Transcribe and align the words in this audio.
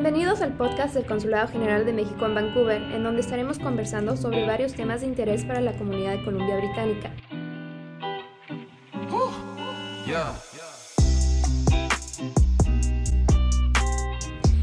Bienvenidos 0.00 0.42
al 0.42 0.52
podcast 0.52 0.94
del 0.94 1.06
Consulado 1.06 1.48
General 1.48 1.84
de 1.84 1.92
México 1.92 2.24
en 2.24 2.32
Vancouver, 2.32 2.80
en 2.80 3.02
donde 3.02 3.20
estaremos 3.20 3.58
conversando 3.58 4.16
sobre 4.16 4.46
varios 4.46 4.72
temas 4.74 5.00
de 5.00 5.08
interés 5.08 5.44
para 5.44 5.60
la 5.60 5.72
comunidad 5.72 6.12
de 6.12 6.24
Columbia 6.24 6.56
Británica. 6.56 7.10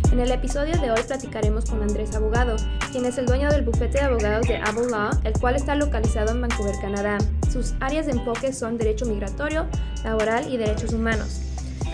En 0.10 0.20
el 0.22 0.32
episodio 0.32 0.80
de 0.80 0.92
hoy 0.92 1.02
platicaremos 1.06 1.70
con 1.70 1.82
Andrés 1.82 2.16
Abogado, 2.16 2.56
quien 2.94 3.04
es 3.04 3.18
el 3.18 3.26
dueño 3.26 3.50
del 3.50 3.66
bufete 3.66 3.98
de 3.98 4.06
abogados 4.06 4.48
de 4.48 4.56
Able 4.56 4.90
Law, 4.90 5.10
el 5.26 5.34
cual 5.34 5.58
está 5.58 5.76
localizado 5.76 6.32
en 6.32 6.40
Vancouver, 6.40 6.76
Canadá. 6.80 7.18
Sus 7.52 7.74
áreas 7.82 8.06
de 8.06 8.14
enfoque 8.14 8.54
son 8.54 8.78
derecho 8.78 9.06
migratorio, 9.06 9.68
laboral 10.06 10.50
y 10.50 10.56
derechos 10.56 10.94
humanos. 10.94 11.45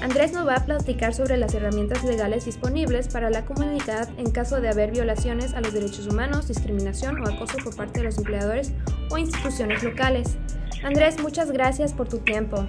Andrés 0.01 0.33
nos 0.33 0.47
va 0.47 0.55
a 0.55 0.65
platicar 0.65 1.13
sobre 1.13 1.37
las 1.37 1.53
herramientas 1.53 2.03
legales 2.03 2.45
disponibles 2.45 3.07
para 3.07 3.29
la 3.29 3.45
comunidad 3.45 4.09
en 4.17 4.31
caso 4.31 4.59
de 4.59 4.67
haber 4.67 4.89
violaciones 4.89 5.53
a 5.53 5.61
los 5.61 5.73
derechos 5.73 6.07
humanos, 6.07 6.47
discriminación 6.47 7.21
o 7.21 7.29
acoso 7.29 7.59
por 7.63 7.75
parte 7.75 7.99
de 7.99 8.05
los 8.05 8.17
empleadores 8.17 8.73
o 9.11 9.19
instituciones 9.19 9.83
locales. 9.83 10.37
Andrés, 10.83 11.21
muchas 11.21 11.51
gracias 11.51 11.93
por 11.93 12.09
tu 12.09 12.17
tiempo. 12.17 12.67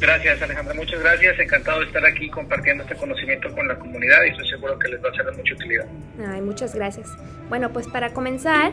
Gracias 0.00 0.42
Alejandra, 0.42 0.74
muchas 0.74 1.00
gracias. 1.00 1.38
Encantado 1.38 1.78
de 1.78 1.86
estar 1.86 2.04
aquí 2.04 2.28
compartiendo 2.30 2.82
este 2.82 2.96
conocimiento 2.96 3.48
con 3.54 3.68
la 3.68 3.78
comunidad 3.78 4.24
y 4.26 4.30
estoy 4.30 4.48
seguro 4.48 4.76
que 4.80 4.88
les 4.88 5.02
va 5.02 5.10
a 5.10 5.14
ser 5.14 5.24
de 5.26 5.32
mucha 5.36 5.54
utilidad. 5.54 5.86
Ay, 6.28 6.40
muchas 6.40 6.74
gracias. 6.74 7.08
Bueno, 7.48 7.72
pues 7.72 7.86
para 7.86 8.12
comenzar, 8.12 8.72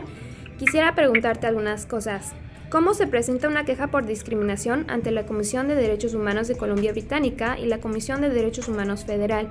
quisiera 0.58 0.96
preguntarte 0.96 1.46
algunas 1.46 1.86
cosas. 1.86 2.34
¿Cómo 2.74 2.92
se 2.92 3.06
presenta 3.06 3.46
una 3.46 3.64
queja 3.64 3.86
por 3.86 4.04
discriminación 4.04 4.84
ante 4.88 5.12
la 5.12 5.26
Comisión 5.26 5.68
de 5.68 5.76
Derechos 5.76 6.12
Humanos 6.12 6.48
de 6.48 6.56
Columbia 6.56 6.90
Británica 6.90 7.56
y 7.56 7.66
la 7.66 7.78
Comisión 7.78 8.20
de 8.20 8.30
Derechos 8.30 8.66
Humanos 8.66 9.04
Federal? 9.06 9.48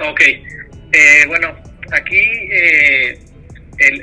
Ok, 0.00 0.20
eh, 0.22 1.24
bueno, 1.28 1.56
aquí 1.92 2.18
eh, 2.50 3.16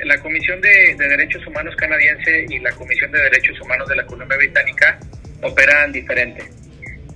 la 0.06 0.18
Comisión 0.22 0.62
de, 0.62 0.94
Derechos 0.96 1.46
Humanos 1.46 1.76
canadiense 1.76 2.46
y 2.48 2.60
la 2.60 2.70
Comisión 2.70 3.12
de 3.12 3.20
Derechos 3.24 3.60
Humanos 3.60 3.86
de 3.90 3.96
la 3.96 4.06
Columbia 4.06 4.38
Británica 4.38 4.98
operan 5.42 5.92
diferente. 5.92 6.42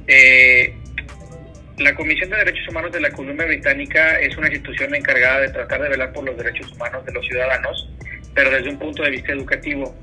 Eh, 0.07 0.75
la 1.79 1.95
Comisión 1.95 2.29
de 2.29 2.37
Derechos 2.37 2.69
Humanos 2.69 2.93
de 2.93 3.01
la 3.01 3.11
Columbia 3.13 3.47
Británica 3.47 4.21
es 4.21 4.37
una 4.37 4.49
institución 4.49 4.95
encargada 4.95 5.41
de 5.41 5.49
tratar 5.49 5.81
de 5.81 5.89
velar 5.89 6.13
por 6.13 6.23
los 6.23 6.37
derechos 6.37 6.71
humanos 6.73 7.03
de 7.07 7.13
los 7.15 7.27
ciudadanos, 7.27 7.91
pero 8.35 8.51
desde 8.51 8.69
un 8.69 8.79
punto 8.79 9.05
de 9.05 9.11
vista 9.11 9.33
educativo. 9.33 9.97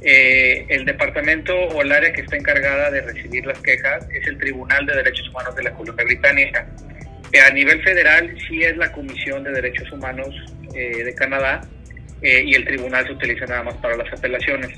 Eh, 0.00 0.64
el 0.68 0.84
departamento 0.84 1.54
o 1.54 1.82
el 1.82 1.90
área 1.90 2.12
que 2.12 2.20
está 2.20 2.36
encargada 2.36 2.90
de 2.90 3.00
recibir 3.00 3.44
las 3.44 3.58
quejas 3.60 4.06
es 4.12 4.26
el 4.28 4.38
Tribunal 4.38 4.86
de 4.86 4.94
Derechos 4.94 5.28
Humanos 5.28 5.56
de 5.56 5.64
la 5.64 5.72
Columbia 5.72 6.04
Británica. 6.04 6.68
Eh, 7.32 7.40
a 7.40 7.50
nivel 7.50 7.82
federal 7.82 8.36
sí 8.46 8.62
es 8.62 8.76
la 8.76 8.92
Comisión 8.92 9.42
de 9.42 9.50
Derechos 9.50 9.90
Humanos 9.90 10.34
eh, 10.74 11.02
de 11.04 11.14
Canadá 11.14 11.62
y 12.20 12.52
el 12.52 12.64
tribunal 12.64 13.06
se 13.06 13.12
utiliza 13.12 13.46
nada 13.46 13.62
más 13.62 13.76
para 13.76 13.96
las 13.96 14.12
apelaciones. 14.12 14.76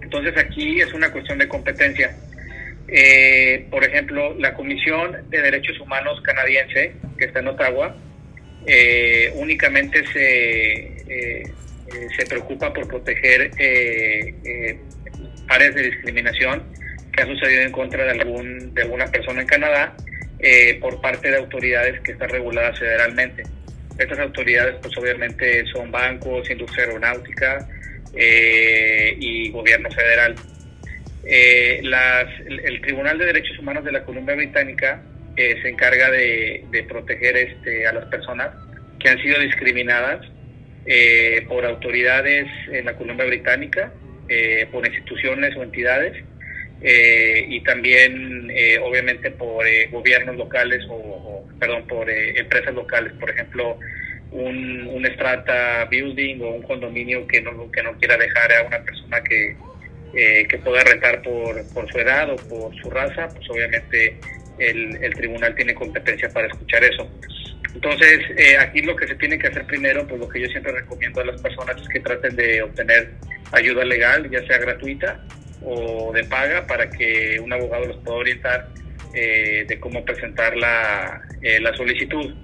Entonces 0.00 0.36
aquí 0.38 0.80
es 0.80 0.92
una 0.92 1.10
cuestión 1.10 1.36
de 1.38 1.48
competencia. 1.48 2.14
por 3.70 3.82
ejemplo, 3.82 4.36
la 4.38 4.54
Comisión 4.54 5.28
de 5.30 5.42
Derechos 5.42 5.80
Humanos 5.80 6.20
canadiense, 6.22 6.92
que 7.18 7.24
está 7.24 7.40
en 7.40 7.48
Ottawa, 7.48 7.96
únicamente 9.34 10.04
se 10.12 11.52
eh, 11.86 12.08
se 12.16 12.24
preocupa 12.24 12.72
por 12.72 12.88
proteger 12.88 13.50
eh, 13.58 14.34
eh, 14.44 14.78
áreas 15.48 15.74
de 15.74 15.82
discriminación 15.82 16.62
que 17.12 17.22
ha 17.22 17.26
sucedido 17.26 17.60
en 17.60 17.72
contra 17.72 18.04
de, 18.04 18.10
algún, 18.12 18.72
de 18.72 18.82
alguna 18.82 19.06
persona 19.06 19.42
en 19.42 19.46
Canadá 19.46 19.94
por 20.80 21.00
parte 21.00 21.30
de 21.30 21.38
autoridades 21.38 22.00
que 22.00 22.12
están 22.12 22.28
reguladas 22.28 22.78
federalmente. 22.78 23.44
Estas 23.96 24.18
autoridades, 24.18 24.74
pues 24.82 24.94
obviamente 24.98 25.64
son 25.66 25.90
bancos, 25.90 26.50
industria 26.50 26.84
aeronáutica 26.84 27.66
y 28.14 29.48
gobierno 29.50 29.90
federal. 29.90 30.34
el, 31.24 32.80
Tribunal 32.82 33.16
de 33.16 33.24
Derechos 33.24 33.58
Humanos 33.58 33.84
de 33.84 33.92
la 33.92 34.04
Columbia 34.04 34.34
Británica 34.34 35.00
se 35.34 35.66
encarga 35.66 36.10
de, 36.10 36.66
de 36.70 36.82
proteger 36.82 37.36
este, 37.38 37.86
a 37.86 37.94
las 37.94 38.04
personas 38.06 38.50
que 38.98 39.08
han 39.08 39.18
sido 39.22 39.40
discriminadas 39.40 40.20
eh, 40.86 41.46
por 41.48 41.64
autoridades 41.64 42.46
en 42.70 42.84
la 42.84 42.94
Columbia 42.94 43.24
Británica, 43.24 43.92
eh, 44.28 44.66
por 44.70 44.86
instituciones 44.86 45.56
o 45.56 45.62
entidades, 45.62 46.22
eh, 46.82 47.46
y 47.48 47.62
también 47.62 48.50
obviamente 48.82 49.30
por 49.30 49.64
gobiernos 49.90 50.36
locales 50.36 50.84
o, 50.90 51.46
perdón, 51.58 51.86
por 51.86 52.10
empresas 52.10 52.74
locales, 52.74 53.14
por 53.14 53.30
ejemplo, 53.30 53.78
un, 54.32 54.86
un 54.88 55.06
strata 55.06 55.86
building 55.86 56.40
o 56.42 56.50
un 56.50 56.62
condominio 56.62 57.26
que 57.26 57.40
no, 57.40 57.70
que 57.70 57.82
no 57.82 57.96
quiera 57.98 58.18
dejar 58.18 58.52
a 58.52 58.66
una 58.66 58.82
persona 58.82 59.22
que, 59.22 59.56
que 60.12 60.58
pueda 60.58 60.84
rentar 60.84 61.22
por, 61.22 61.66
por 61.72 61.90
su 61.90 61.98
edad 61.98 62.30
o 62.30 62.36
por 62.36 62.74
su 62.76 62.90
raza, 62.90 63.28
pues 63.28 63.48
obviamente 63.48 64.18
el, 64.58 65.02
el 65.02 65.14
tribunal 65.14 65.54
tiene 65.54 65.74
competencia 65.74 66.28
para 66.28 66.48
escuchar 66.48 66.84
eso. 66.84 67.08
Entonces, 67.74 68.20
eh, 68.36 68.56
aquí 68.58 68.82
lo 68.82 68.94
que 68.94 69.08
se 69.08 69.16
tiene 69.16 69.38
que 69.38 69.48
hacer 69.48 69.66
primero, 69.66 70.06
pues 70.06 70.20
lo 70.20 70.28
que 70.28 70.40
yo 70.40 70.46
siempre 70.48 70.72
recomiendo 70.72 71.20
a 71.20 71.24
las 71.24 71.42
personas 71.42 71.76
es 71.80 71.88
que 71.88 72.00
traten 72.00 72.36
de 72.36 72.62
obtener 72.62 73.10
ayuda 73.52 73.84
legal, 73.84 74.30
ya 74.30 74.46
sea 74.46 74.58
gratuita 74.58 75.20
o 75.62 76.12
de 76.12 76.24
paga, 76.24 76.66
para 76.66 76.88
que 76.88 77.40
un 77.40 77.52
abogado 77.52 77.86
los 77.86 77.96
pueda 77.98 78.18
orientar 78.18 78.68
eh, 79.12 79.64
de 79.66 79.80
cómo 79.80 80.04
presentar 80.04 80.56
la, 80.56 81.20
eh, 81.42 81.60
la 81.60 81.74
solicitud. 81.76 82.34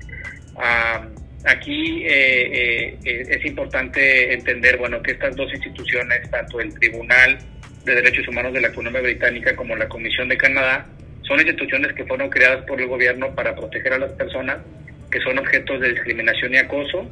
aquí 1.44 2.04
es 2.04 3.44
importante 3.46 4.34
entender, 4.34 4.76
bueno, 4.78 5.00
que 5.02 5.12
estas 5.12 5.36
dos 5.36 5.52
instituciones, 5.54 6.28
tanto 6.30 6.60
el 6.60 6.74
Tribunal 6.74 7.38
de 7.84 7.94
Derechos 7.94 8.28
Humanos 8.28 8.52
de 8.52 8.60
la 8.60 8.72
Columbia 8.72 9.00
Británica 9.00 9.54
como 9.56 9.76
la 9.76 9.88
Comisión 9.88 10.28
de 10.28 10.36
Canadá, 10.36 10.86
son 11.22 11.38
instituciones 11.38 11.92
que 11.94 12.04
fueron 12.04 12.28
creadas 12.28 12.64
por 12.66 12.80
el 12.80 12.88
gobierno 12.88 13.34
para 13.34 13.54
proteger 13.54 13.92
a 13.92 13.98
las 13.98 14.12
personas 14.12 14.58
que 15.10 15.20
son 15.20 15.38
objetos 15.38 15.80
de 15.80 15.90
discriminación 15.90 16.54
y 16.54 16.58
acoso 16.58 17.10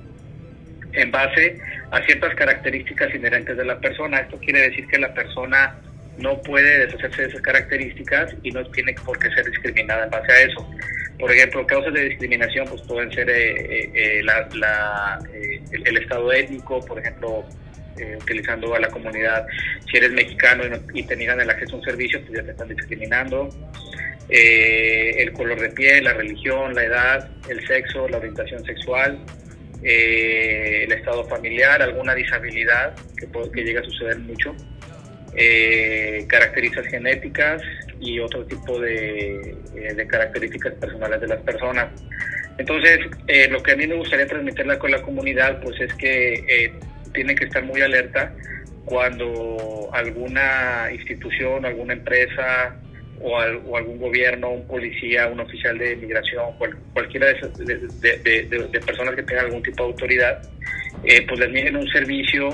en 0.93 1.11
base 1.11 1.59
a 1.91 2.03
ciertas 2.03 2.35
características 2.35 3.15
inherentes 3.15 3.57
de 3.57 3.65
la 3.65 3.79
persona. 3.79 4.21
Esto 4.21 4.39
quiere 4.39 4.63
decir 4.63 4.87
que 4.87 4.99
la 4.99 5.13
persona 5.15 5.77
no 6.19 6.41
puede 6.43 6.87
deshacerse 6.87 7.23
de 7.23 7.29
esas 7.29 7.43
características 7.43 8.35
y 8.43 8.51
no 8.51 8.65
tiene 8.71 8.95
por 9.05 9.19
qué 9.19 9.31
ser 9.31 9.47
discriminada 9.47 10.05
en 10.05 10.11
base 10.11 10.33
a 10.33 10.43
eso. 10.43 10.69
Por 11.19 11.33
ejemplo, 11.33 11.67
causas 11.67 11.93
de 11.95 12.09
discriminación 12.09 12.67
pues 12.69 12.83
pueden 12.83 13.11
ser 13.13 13.29
eh, 13.29 13.51
eh, 13.61 13.91
eh, 13.95 14.23
la, 14.23 15.19
el, 15.73 15.97
estado 15.97 16.33
étnico, 16.33 16.85
por 16.85 16.99
ejemplo, 16.99 17.45
utilizando 18.21 18.73
a 18.75 18.79
la 18.79 18.89
comunidad, 18.89 19.45
si 19.91 19.97
eres 19.97 20.13
mexicano 20.13 20.63
y, 20.95 21.03
te 21.03 21.17
niegan 21.17 21.41
el 21.41 21.51
acceso 21.51 21.75
a 21.75 21.79
un 21.81 21.85
servicio, 21.85 22.21
pues 22.21 22.39
ya 22.39 22.45
te 22.45 22.53
están 22.53 22.69
discriminando. 22.69 23.49
Eh, 24.31 25.23
el 25.23 25.33
color 25.33 25.59
de 25.59 25.71
piel, 25.71 26.05
la 26.05 26.13
religión, 26.13 26.75
la 26.75 26.85
edad, 26.85 27.31
el 27.49 27.67
sexo, 27.67 28.07
la 28.09 28.19
orientación 28.19 28.63
sexual, 28.65 29.19
eh, 29.83 30.85
el 30.85 30.93
estado 30.93 31.25
familiar, 31.25 31.81
alguna 31.81 32.15
disabilidad 32.15 32.95
que, 33.17 33.27
que 33.51 33.65
llega 33.65 33.81
a 33.81 33.85
suceder 33.85 34.19
mucho, 34.19 34.55
eh, 35.35 36.27
características 36.29 36.87
genéticas 36.89 37.63
y 38.01 38.21
otro 38.21 38.45
tipo 38.45 38.79
de, 38.79 39.57
características 40.09 40.75
personales 40.75 41.21
de 41.21 41.29
las 41.29 41.41
personas. 41.43 41.89
Entonces, 42.59 42.99
lo 43.51 43.63
que 43.63 43.73
a 43.73 43.77
mí 43.77 43.87
me 43.87 43.95
gustaría 43.95 44.27
transmitirle 44.27 44.79
con 44.79 44.91
la 44.91 45.01
comunidad, 45.01 45.61
pues 45.63 45.81
es 45.81 45.95
que 45.95 46.73
tiene 47.15 47.35
que 47.35 47.45
estar 47.45 47.63
muy 47.63 47.81
alerta 47.81 48.35
cuando 48.85 49.89
alguna 49.93 50.89
institución, 50.93 51.65
alguna 51.65 51.93
empresa, 51.93 52.77
o, 53.21 53.77
algún 53.77 53.99
gobierno, 53.99 54.51
un 54.51 54.67
policía, 54.67 55.27
un 55.29 55.41
oficial 55.41 55.79
de 55.79 55.97
migración, 55.97 56.47
cualquiera 56.93 57.27
de, 57.29 58.81
personas 58.87 59.15
que 59.15 59.23
tengan 59.23 59.47
algún 59.47 59.63
tipo 59.63 59.85
de 59.85 59.91
autoridad, 59.91 60.43
eh, 61.05 61.25
pues 61.27 61.41
les 61.41 61.51
nieguen 61.51 61.77
un 61.77 61.89
servicio 61.89 62.49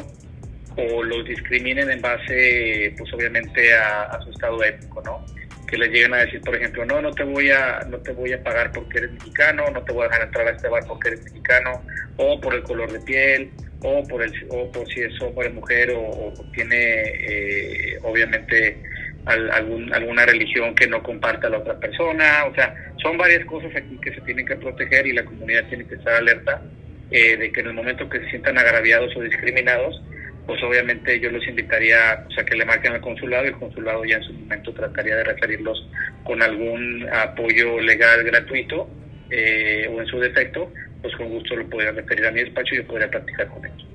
o 0.76 1.02
los 1.02 1.24
discriminen 1.24 1.90
en 1.90 2.00
base, 2.00 2.94
pues 2.98 3.12
obviamente 3.12 3.74
a, 3.74 4.18
su 4.24 4.30
estado 4.30 4.62
étnico, 4.62 5.02
¿no? 5.02 5.24
Que 5.68 5.78
les 5.78 5.90
lleguen 5.90 6.14
a 6.14 6.18
decir, 6.18 6.40
por 6.40 6.54
ejemplo, 6.54 6.84
no, 6.84 7.00
no 7.00 7.10
te 7.12 7.24
voy 7.24 7.50
a, 7.50 7.80
no 7.88 7.98
te 7.98 8.12
voy 8.12 8.32
a 8.32 8.42
pagar 8.42 8.72
porque 8.72 8.98
eres 8.98 9.12
mexicano, 9.12 9.64
no 9.70 9.82
te 9.82 9.92
voy 9.92 10.04
a 10.04 10.08
dejar 10.08 10.26
entrar 10.26 10.48
a 10.48 10.50
este 10.50 10.68
bar 10.68 10.82
porque 10.86 11.08
eres 11.08 11.22
mexicano, 11.24 11.82
o 12.16 12.40
por 12.40 12.54
el 12.54 12.62
color 12.62 12.92
de 12.92 13.00
piel, 13.00 13.50
o 13.82 14.02
por 14.08 14.22
el, 14.22 14.32
o 14.50 14.70
por 14.72 14.86
si 14.88 15.00
es 15.00 15.20
hombre, 15.20 15.50
mujer, 15.50 15.92
o, 15.96 16.32
tiene, 16.52 17.02
eh, 17.02 17.98
obviamente 18.02 18.82
algún, 19.26 19.92
alguna 19.92 20.26
religión 20.26 20.74
que 20.74 20.86
no 20.86 21.02
comparta 21.02 21.48
la 21.48 21.58
otra 21.58 21.78
persona, 21.78 22.44
o 22.50 22.54
sea, 22.54 22.74
son 23.02 23.16
varias 23.16 23.44
cosas 23.46 23.74
aquí 23.74 23.98
que 24.02 24.12
se 24.14 24.20
tienen 24.22 24.46
que 24.46 24.56
proteger 24.56 25.06
y 25.06 25.12
la 25.12 25.24
comunidad 25.24 25.64
tiene 25.68 25.86
que 25.86 25.94
estar 25.94 26.14
alerta 26.14 26.62
eh, 27.10 27.36
de 27.36 27.52
que 27.52 27.60
en 27.60 27.68
el 27.68 27.74
momento 27.74 28.08
que 28.08 28.20
se 28.20 28.30
sientan 28.30 28.58
agraviados 28.58 29.16
o 29.16 29.22
discriminados, 29.22 30.02
pues 30.46 30.62
obviamente 30.62 31.18
yo 31.20 31.30
los 31.30 31.46
invitaría 31.46 32.12
a 32.12 32.44
que 32.44 32.54
le 32.54 32.64
marquen 32.64 32.92
al 32.92 33.00
consulado 33.00 33.44
y 33.44 33.48
el 33.48 33.54
consulado 33.54 34.04
ya 34.04 34.16
en 34.16 34.24
su 34.24 34.32
momento 34.34 34.74
trataría 34.74 35.16
de 35.16 35.24
referirlos 35.24 35.88
con 36.22 36.42
algún 36.42 37.06
apoyo 37.10 37.80
legal 37.80 38.24
gratuito 38.24 38.88
eh, 39.30 39.88
o 39.90 40.00
en 40.00 40.06
su 40.06 40.18
defecto, 40.20 40.70
pues 41.00 41.14
con 41.16 41.30
gusto 41.30 41.56
lo 41.56 41.68
podría 41.68 41.92
referir 41.92 42.26
a 42.26 42.30
mi 42.30 42.40
despacho 42.40 42.74
y 42.74 42.78
yo 42.78 42.86
podría 42.86 43.10
practicar 43.10 43.48
con 43.48 43.64
ellos. 43.64 43.86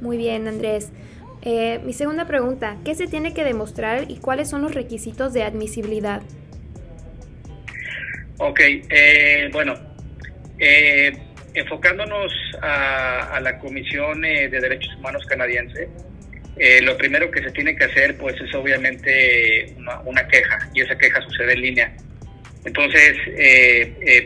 Muy 0.00 0.16
bien, 0.16 0.48
Andrés. 0.48 0.92
Eh, 1.42 1.80
mi 1.84 1.94
segunda 1.94 2.26
pregunta, 2.26 2.76
¿qué 2.84 2.94
se 2.94 3.06
tiene 3.06 3.32
que 3.32 3.44
demostrar 3.44 4.10
y 4.10 4.18
cuáles 4.18 4.50
son 4.50 4.60
los 4.60 4.74
requisitos 4.74 5.32
de 5.32 5.42
admisibilidad? 5.42 6.22
Ok, 8.36 8.60
eh, 8.60 9.48
bueno, 9.50 9.74
eh, 10.58 11.12
enfocándonos 11.54 12.30
a, 12.60 13.40
la 13.40 13.58
Comisión 13.58 14.20
de 14.20 14.48
Derechos 14.50 14.94
Humanos 14.98 15.24
canadiense, 15.26 15.88
lo 16.82 16.94
primero 16.98 17.30
que 17.30 17.42
se 17.42 17.50
tiene 17.52 17.74
que 17.74 17.84
hacer 17.84 18.18
pues 18.18 18.38
es 18.38 18.54
obviamente 18.54 19.74
una, 20.04 20.28
queja 20.28 20.58
y 20.74 20.82
esa 20.82 20.98
queja 20.98 21.22
sucede 21.22 21.54
en 21.54 21.60
línea. 21.62 21.96
Entonces, 22.66 23.16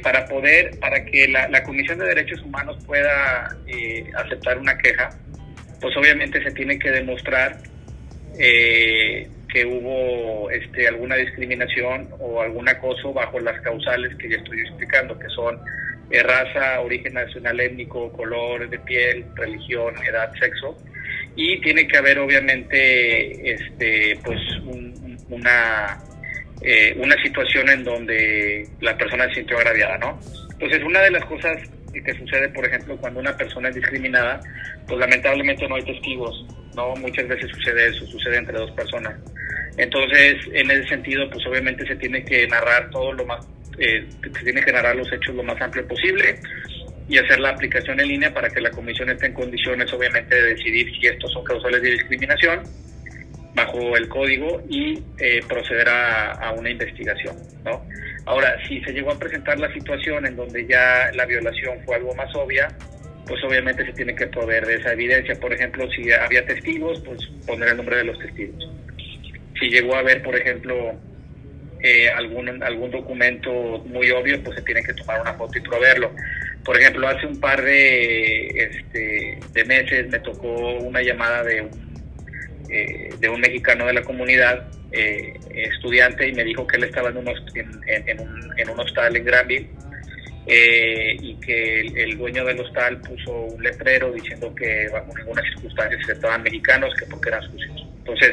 para 0.02 0.26
poder, 0.26 0.80
para 0.80 1.04
que 1.04 1.28
la, 1.28 1.46
la, 1.48 1.62
Comisión 1.62 1.98
de 1.98 2.06
Derechos 2.06 2.42
Humanos 2.42 2.76
pueda 2.84 3.56
aceptar 4.16 4.58
una 4.58 4.76
queja, 4.78 5.10
pues 5.84 5.98
obviamente 5.98 6.42
se 6.42 6.50
tiene 6.52 6.78
que 6.78 6.90
demostrar 6.90 7.58
eh, 8.38 9.28
que 9.52 9.66
hubo 9.66 10.50
este, 10.50 10.88
alguna 10.88 11.14
discriminación 11.16 12.08
o 12.18 12.40
algún 12.40 12.66
acoso 12.66 13.12
bajo 13.12 13.38
las 13.38 13.60
causales 13.60 14.16
que 14.16 14.30
ya 14.30 14.38
estoy 14.38 14.60
explicando, 14.60 15.18
que 15.18 15.28
son 15.28 15.60
eh, 16.10 16.22
raza, 16.22 16.80
origen 16.80 17.12
nacional 17.12 17.60
étnico, 17.60 18.10
color 18.12 18.66
de 18.70 18.78
piel, 18.78 19.26
religión, 19.34 19.94
edad, 20.08 20.32
sexo, 20.40 20.74
y 21.36 21.60
tiene 21.60 21.86
que 21.86 21.98
haber 21.98 22.18
obviamente 22.18 23.52
este, 23.52 24.18
pues 24.24 24.40
una, 25.28 25.98
eh, 26.62 26.94
una 26.96 27.22
situación 27.22 27.68
en 27.68 27.84
donde 27.84 28.66
la 28.80 28.96
persona 28.96 29.28
se 29.28 29.34
sintió 29.34 29.58
agraviada, 29.58 29.98
¿no? 29.98 30.18
Entonces, 30.50 30.82
una 30.82 31.02
de 31.02 31.10
las 31.10 31.26
cosas 31.26 31.58
que 32.02 32.14
sucede, 32.14 32.48
por 32.48 32.64
ejemplo, 32.64 32.96
cuando 32.96 33.20
una 33.20 33.36
persona 33.36 33.68
es 33.68 33.74
discriminada, 33.74 34.40
pues 34.86 34.98
lamentablemente 34.98 35.68
no 35.68 35.76
hay 35.76 35.84
testigos, 35.84 36.46
¿no? 36.74 36.94
Muchas 36.96 37.28
veces 37.28 37.50
sucede 37.50 37.88
eso, 37.88 38.06
sucede 38.06 38.38
entre 38.38 38.58
dos 38.58 38.70
personas. 38.72 39.14
Entonces, 39.76 40.36
en 40.52 40.70
ese 40.70 40.88
sentido, 40.88 41.28
pues 41.30 41.44
obviamente 41.46 41.86
se 41.86 41.96
tiene 41.96 42.24
que 42.24 42.46
narrar 42.46 42.90
todo 42.90 43.12
lo 43.12 43.26
más, 43.26 43.46
eh, 43.78 44.06
se 44.22 44.44
tiene 44.44 44.62
que 44.62 44.72
narrar 44.72 44.96
los 44.96 45.12
hechos 45.12 45.34
lo 45.34 45.42
más 45.42 45.60
amplio 45.60 45.86
posible 45.86 46.38
y 47.08 47.18
hacer 47.18 47.40
la 47.40 47.50
aplicación 47.50 48.00
en 48.00 48.08
línea 48.08 48.32
para 48.32 48.48
que 48.48 48.60
la 48.60 48.70
comisión 48.70 49.10
esté 49.10 49.26
en 49.26 49.34
condiciones, 49.34 49.92
obviamente, 49.92 50.34
de 50.34 50.54
decidir 50.54 50.90
si 50.98 51.06
estos 51.06 51.32
son 51.32 51.44
causales 51.44 51.82
de 51.82 51.90
discriminación 51.90 52.62
bajo 53.54 53.96
el 53.96 54.08
código 54.08 54.62
y 54.68 55.02
eh, 55.18 55.40
proceder 55.48 55.88
a, 55.88 56.52
una 56.56 56.70
investigación, 56.70 57.36
¿no? 57.64 57.84
Ahora, 58.26 58.56
si 58.66 58.80
se 58.80 58.92
llegó 58.92 59.12
a 59.12 59.18
presentar 59.18 59.58
la 59.58 59.72
situación 59.72 60.26
en 60.26 60.36
donde 60.36 60.66
ya 60.66 61.10
la 61.14 61.26
violación 61.26 61.78
fue 61.84 61.96
algo 61.96 62.14
más 62.14 62.34
obvia, 62.34 62.68
pues 63.26 63.42
obviamente 63.44 63.84
se 63.84 63.92
tiene 63.92 64.14
que 64.14 64.26
proveer 64.26 64.66
de 64.66 64.76
esa 64.76 64.92
evidencia. 64.92 65.34
Por 65.36 65.52
ejemplo, 65.52 65.88
si 65.90 66.10
había 66.12 66.44
testigos, 66.46 67.00
pues 67.04 67.20
poner 67.46 67.70
el 67.70 67.76
nombre 67.76 67.96
de 67.98 68.04
los 68.04 68.18
testigos. 68.18 68.70
Si 69.60 69.68
llegó 69.68 69.94
a 69.94 70.00
haber, 70.00 70.22
por 70.22 70.36
ejemplo, 70.36 70.94
eh, 71.82 72.08
algún, 72.10 72.62
algún 72.62 72.90
documento 72.90 73.52
muy 73.86 74.10
obvio, 74.10 74.42
pues 74.42 74.56
se 74.56 74.62
tiene 74.62 74.82
que 74.82 74.94
tomar 74.94 75.20
una 75.20 75.34
foto 75.34 75.58
y 75.58 75.60
proveerlo. 75.60 76.10
Por 76.64 76.80
ejemplo, 76.80 77.06
hace 77.06 77.26
un 77.26 77.38
par 77.38 77.62
de, 77.62 78.46
este, 78.48 79.38
de 79.52 79.64
meses 79.66 80.08
me 80.08 80.18
tocó 80.20 80.78
una 80.78 81.02
llamada 81.02 81.42
de 81.44 81.60
un, 81.60 81.83
eh, 82.68 83.10
de 83.18 83.28
un 83.28 83.40
mexicano 83.40 83.86
de 83.86 83.94
la 83.94 84.02
comunidad 84.02 84.66
eh, 84.92 85.34
estudiante 85.50 86.28
y 86.28 86.32
me 86.32 86.44
dijo 86.44 86.66
que 86.66 86.76
él 86.76 86.84
estaba 86.84 87.10
en 87.10 87.18
un, 87.18 87.28
en, 87.28 88.18
en 88.56 88.70
un 88.70 88.80
hostal 88.80 89.16
en 89.16 89.24
Granville 89.24 89.68
eh, 90.46 91.16
y 91.20 91.40
que 91.40 91.80
el, 91.80 92.18
dueño 92.18 92.44
del 92.44 92.60
hostal 92.60 93.00
puso 93.00 93.32
un 93.32 93.62
letrero 93.62 94.12
diciendo 94.12 94.54
que 94.54 94.88
bajo 94.92 95.16
ninguna 95.16 95.42
circunstancia 95.42 95.98
se 96.04 96.12
estaban 96.12 96.42
mexicanos, 96.42 96.94
que 96.98 97.06
porque 97.06 97.30
eran 97.30 97.42
sucios. 97.50 97.86
Entonces, 97.98 98.32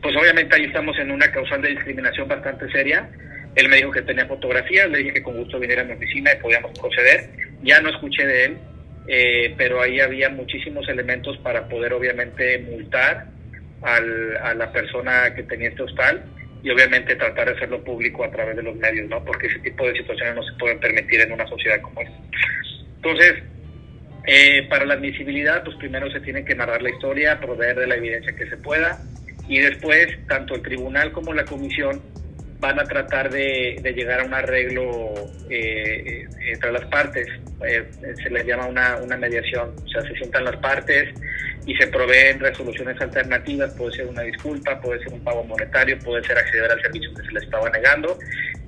pues 0.00 0.16
obviamente 0.16 0.56
ahí 0.56 0.64
estamos 0.64 0.98
en 0.98 1.10
una 1.10 1.30
causal 1.30 1.60
de 1.60 1.70
discriminación 1.70 2.26
bastante 2.26 2.70
seria. 2.72 3.06
Él 3.54 3.68
me 3.68 3.76
dijo 3.76 3.90
que 3.90 4.00
tenía 4.00 4.24
fotografías, 4.26 4.88
le 4.88 4.98
dije 4.98 5.12
que 5.12 5.22
con 5.22 5.36
gusto 5.36 5.58
viniera 5.58 5.82
a 5.82 5.84
mi 5.84 5.92
oficina 5.92 6.32
y 6.32 6.40
podíamos 6.40 6.78
proceder. 6.78 7.28
Ya 7.62 7.82
no 7.82 7.90
escuché 7.90 8.26
de 8.26 8.44
él, 8.46 9.54
pero 9.58 9.82
ahí 9.82 10.00
había 10.00 10.30
muchísimos 10.30 10.88
elementos 10.88 11.36
para 11.38 11.68
poder 11.68 11.92
obviamente 11.92 12.58
multar 12.60 13.26
al, 13.82 14.36
a 14.36 14.54
la 14.54 14.72
persona 14.72 15.34
que 15.34 15.42
tenía 15.44 15.68
este 15.68 15.82
hostal 15.82 16.24
y 16.62 16.70
obviamente 16.70 17.16
tratar 17.16 17.48
de 17.48 17.56
hacerlo 17.56 17.82
público 17.82 18.24
a 18.24 18.30
través 18.30 18.56
de 18.56 18.62
los 18.62 18.76
medios, 18.76 19.08
¿no? 19.08 19.24
Porque 19.24 19.48
ese 19.48 19.58
tipo 19.58 19.86
de 19.86 19.96
situaciones 19.96 20.34
no 20.34 20.42
se 20.42 20.52
pueden 20.58 20.78
permitir 20.78 21.20
en 21.20 21.32
una 21.32 21.46
sociedad 21.48 21.80
como 21.80 22.00
esta. 22.00 22.16
Entonces, 22.96 23.42
eh, 24.26 24.66
para 24.68 24.84
la 24.84 24.94
admisibilidad, 24.94 25.64
pues 25.64 25.76
primero 25.76 26.10
se 26.12 26.20
tiene 26.20 26.44
que 26.44 26.54
narrar 26.54 26.80
la 26.80 26.90
historia, 26.90 27.40
proveer 27.40 27.76
de 27.76 27.86
la 27.88 27.96
evidencia 27.96 28.34
que 28.36 28.48
se 28.48 28.56
pueda 28.56 29.00
y 29.48 29.58
después 29.58 30.06
tanto 30.28 30.54
el 30.54 30.62
tribunal 30.62 31.10
como 31.10 31.34
la 31.34 31.44
comisión 31.44 32.00
van 32.60 32.78
a 32.78 32.84
tratar 32.84 33.28
de, 33.28 33.82
llegar 33.96 34.20
a 34.20 34.24
un 34.24 34.34
arreglo 34.34 35.12
eh, 35.50 36.04
eh, 36.06 36.28
entre 36.52 36.70
las 36.70 36.84
partes. 36.84 37.26
se 38.22 38.30
le 38.30 38.44
llama 38.44 38.66
una, 38.66 38.98
una 38.98 39.16
mediación, 39.16 39.74
o 39.84 39.88
sea, 39.88 40.02
se 40.02 40.14
sientan 40.14 40.44
las 40.44 40.56
partes 40.58 41.12
y 41.66 41.74
se 41.76 41.86
proveen 41.86 42.40
resoluciones 42.40 43.00
alternativas, 43.00 43.72
puede 43.74 43.92
ser 43.92 44.06
una 44.06 44.22
disculpa, 44.22 44.80
puede 44.80 45.02
ser 45.02 45.12
un 45.12 45.20
pago 45.20 45.44
monetario, 45.44 45.98
puede 46.00 46.24
ser 46.24 46.36
acceder 46.38 46.70
al 46.70 46.80
servicio 46.80 47.14
que 47.14 47.22
se 47.22 47.32
les 47.32 47.42
estaba 47.44 47.70
negando, 47.70 48.18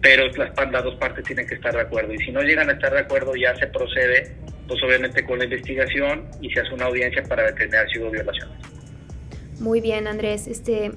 pero 0.00 0.26
las, 0.28 0.50
las 0.70 0.84
dos 0.84 0.94
partes 0.96 1.24
tienen 1.24 1.46
que 1.46 1.54
estar 1.56 1.74
de 1.74 1.80
acuerdo. 1.80 2.12
Y 2.14 2.18
si 2.18 2.30
no 2.30 2.42
llegan 2.42 2.70
a 2.70 2.74
estar 2.74 2.92
de 2.92 3.00
acuerdo, 3.00 3.34
ya 3.34 3.54
se 3.56 3.66
procede, 3.66 4.32
pues 4.68 4.82
obviamente 4.82 5.24
con 5.24 5.38
la 5.38 5.44
investigación 5.44 6.28
y 6.40 6.50
se 6.50 6.60
hace 6.60 6.72
una 6.72 6.86
audiencia 6.86 7.22
para 7.24 7.44
determinar 7.44 7.86
si 7.90 7.98
hubo 7.98 8.10
violaciones. 8.10 8.56
Muy 9.60 9.80
bien, 9.80 10.06
Andrés. 10.06 10.46
Este, 10.46 10.92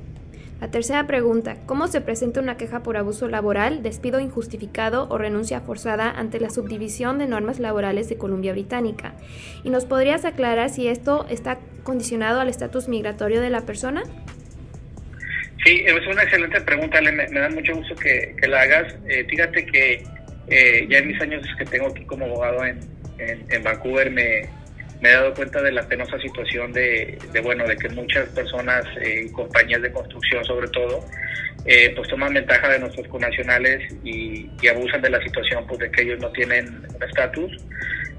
la 0.59 0.71
tercera 0.71 1.06
pregunta, 1.06 1.57
¿cómo 1.68 1.88
se 1.88 2.01
presenta 2.01 2.39
una 2.39 2.57
queja 2.57 2.81
por 2.81 2.98
abuso 2.98 3.27
laboral, 3.27 3.83
despido 3.83 4.19
injustificado 4.19 5.07
o 5.09 5.19
renuncia 5.19 5.62
forzada 5.62 6.09
ante 6.09 6.39
la 6.39 6.50
Subdivisión 6.50 7.19
de 7.19 7.27
Normas 7.27 7.59
Laborales 7.59 8.09
de 8.09 8.18
Columbia 8.18 8.54
Británica? 8.54 9.13
¿Y 9.63 9.69
nos 9.69 9.86
podrías 9.86 10.25
aclarar 10.25 10.71
si 10.71 10.88
esto 10.88 11.27
está 11.30 11.59
condicionado 11.83 12.42
al 12.42 12.50
estatus 12.50 12.88
migratorio 12.88 13.39
de 13.39 13.51
la 13.51 13.62
persona? 13.62 14.01
Sí, 15.63 15.83
es 15.86 16.07
una 16.07 16.24
excelente 16.24 16.59
pregunta, 16.62 17.01
me, 17.01 17.25
da 17.27 17.50
mucho 17.50 17.75
gusto 17.75 17.95
que, 17.95 18.36
la 18.48 18.62
hagas. 18.62 18.95
Eh, 19.07 19.25
fíjate 19.30 19.63
que 19.63 20.04
eh, 20.47 20.87
ya 20.90 20.97
en 20.97 21.07
mis 21.07 21.21
años 21.21 21.45
que 21.57 21.66
tengo 21.66 21.87
aquí 21.87 22.04
como 22.06 22.26
abogado 22.26 22.66
en, 22.66 22.80
en 23.19 23.64
Vancouver 23.64 24.09
me, 24.09 24.49
me 25.01 25.09
he 25.09 25.13
dado 25.13 25.33
cuenta 25.33 25.61
de 25.61 25.71
la 25.71 25.87
penosa 25.87 26.19
situación 26.19 26.73
de, 26.73 27.18
bueno, 27.44 27.68
de 27.68 27.77
que 27.77 27.89
muchas 27.89 28.27
personas, 28.30 28.83
eh, 29.01 29.30
compañías 29.31 29.81
de 29.81 29.92
construcción 29.92 30.44
sobre 30.44 30.68
todo, 30.69 31.06
eh, 31.66 31.94
pues 31.95 32.07
toman 32.07 32.33
ventaja 32.33 32.69
de 32.69 32.80
nuestros 32.80 33.07
connacionales 33.07 33.94
y, 34.04 34.49
abusan 34.68 35.01
de 35.01 35.09
la 35.09 35.21
situación 35.21 35.66
pues 35.68 35.80
de 35.80 35.92
que 35.92 36.01
ellos 36.01 36.19
no 36.19 36.30
tienen 36.31 36.68
un 36.68 37.04
estatus 37.04 37.51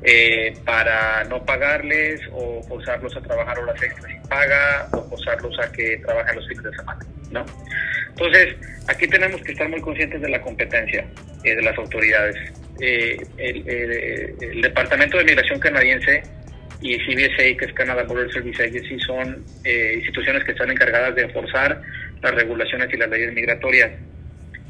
eh, 0.03 0.55
para 0.65 1.25
no 1.25 1.45
pagarles 1.45 2.21
o 2.33 2.63
forzarlos 2.63 3.15
a 3.17 3.21
trabajar 3.21 3.59
horas 3.59 3.83
extras 3.83 4.07
sin 4.11 4.23
paga 4.23 4.89
o 4.93 5.03
forzarlos 5.11 5.59
a 5.59 5.71
que 5.73 5.99
trabajen 5.99 6.37
los 6.37 6.49
fines 6.49 6.65
de 6.65 6.77
semana, 6.77 7.01
¿no? 7.33 7.45
Entonces, 8.11 8.57
aquí 8.87 9.07
tenemos 9.09 9.43
que 9.43 9.53
estar 9.53 9.69
muy 9.69 9.81
conscientes 9.81 10.23
de 10.23 10.29
la 10.29 10.41
competencia 10.41 11.07
de 11.43 11.63
las 11.63 11.77
autoridades. 11.77 12.37
el 12.81 14.61
Departamento 14.63 15.19
de 15.19 15.25
Migración 15.25 15.61
canadiense 15.61 16.23
y 16.81 16.97
CBSA, 16.99 17.57
que 17.59 17.65
es 17.67 17.73
Canada 17.73 18.05
Border 18.05 18.33
Service 18.33 18.63
Agency, 18.63 18.99
son 19.01 19.45
eh, 19.65 19.95
instituciones 19.97 20.45
que 20.45 20.53
están 20.53 20.71
encargadas 20.71 21.15
de 21.15 21.23
enforzar 21.23 21.83
las 22.23 22.35
regulaciones 22.35 22.89
y 22.93 22.97
las 22.97 23.11
leyes 23.11 23.33
migratorias. 23.33 23.91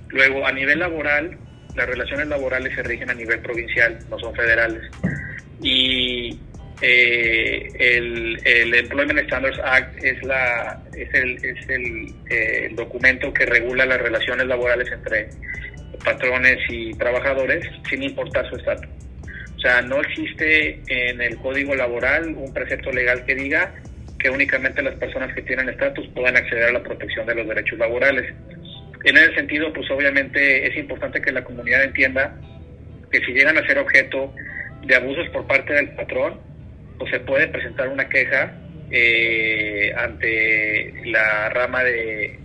Luego, 0.08 0.46
a 0.46 0.52
nivel 0.52 0.78
laboral, 0.78 1.36
las 1.76 1.86
relaciones 1.86 2.28
laborales 2.28 2.74
se 2.74 2.82
rigen 2.82 3.10
a 3.10 3.14
nivel 3.14 3.40
provincial, 3.40 3.98
no 4.10 4.18
son 4.18 4.34
federales. 4.34 4.82
Y 5.62 6.38
eh, 6.80 7.68
el, 7.78 8.74
Employment 8.74 9.20
Standards 9.20 9.58
Act 9.64 10.02
es, 10.02 10.22
la, 10.24 10.82
es, 10.96 11.12
el, 11.12 11.44
es 11.44 11.68
eh, 11.68 12.66
el 12.70 12.76
documento 12.76 13.32
que 13.32 13.44
regula 13.46 13.84
las 13.84 14.00
relaciones 14.00 14.46
laborales 14.46 14.90
entre 14.92 15.28
patrones 16.04 16.58
y 16.68 16.92
trabajadores 16.94 17.64
sin 17.88 18.02
importar 18.02 18.48
su 18.48 18.56
estatus. 18.56 18.88
O 19.58 19.60
sea, 19.60 19.82
no 19.82 20.00
existe 20.00 20.80
en 20.86 21.20
el 21.20 21.36
código 21.38 21.74
laboral 21.74 22.28
un 22.36 22.54
precepto 22.54 22.92
legal 22.92 23.24
que 23.26 23.34
diga 23.34 23.74
que 24.16 24.30
únicamente 24.30 24.82
las 24.82 24.94
personas 24.94 25.34
que 25.34 25.42
tienen 25.42 25.68
estatus 25.68 26.06
puedan 26.14 26.36
acceder 26.36 26.68
a 26.68 26.72
la 26.72 26.82
protección 26.82 27.26
de 27.26 27.34
los 27.34 27.48
derechos 27.48 27.76
laborales. 27.76 28.32
En 29.02 29.16
ese 29.16 29.34
sentido, 29.34 29.72
pues 29.72 29.90
obviamente 29.90 30.64
es 30.64 30.76
importante 30.76 31.20
que 31.20 31.32
la 31.32 31.42
comunidad 31.42 31.82
entienda 31.82 32.36
que 33.10 33.18
si 33.18 33.32
llegan 33.32 33.58
a 33.58 33.66
ser 33.66 33.78
objeto 33.78 34.32
de 34.86 34.94
abusos 34.94 35.28
por 35.30 35.44
parte 35.48 35.72
del 35.72 35.90
patrón, 35.90 36.40
pues 36.96 37.10
se 37.10 37.18
puede 37.18 37.48
presentar 37.48 37.88
una 37.88 38.08
queja 38.08 38.52
eh, 38.92 39.92
ante 39.96 40.94
la 41.06 41.48
rama 41.48 41.82
de, 41.82 42.38